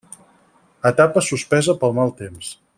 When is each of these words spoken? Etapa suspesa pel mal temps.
Etapa 0.91 1.23
suspesa 1.27 1.77
pel 1.85 1.97
mal 2.01 2.17
temps. 2.25 2.53